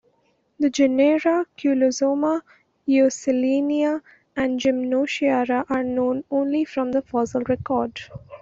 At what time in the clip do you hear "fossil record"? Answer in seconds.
7.03-7.99